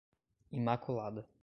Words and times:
Imaculada 0.51 1.27